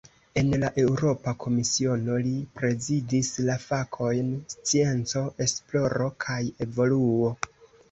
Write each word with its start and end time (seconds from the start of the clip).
En 0.41 0.47
la 0.61 0.69
Eŭropa 0.83 1.33
Komisiono, 1.43 2.15
li 2.29 2.31
prezidis 2.61 3.29
la 3.49 3.59
fakojn 3.67 4.33
"scienco, 4.55 5.25
esploro 5.49 6.11
kaj 6.27 6.41
evoluo". 6.69 7.33